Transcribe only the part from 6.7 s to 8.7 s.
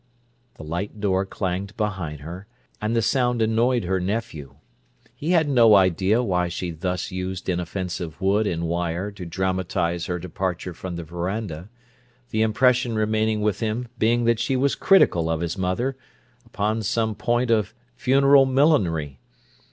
thus used inoffensive wood and